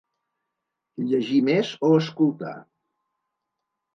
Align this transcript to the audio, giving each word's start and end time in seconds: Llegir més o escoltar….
Llegir 1.09 1.41
més 1.49 1.73
o 1.89 1.91
escoltar…. 1.99 2.55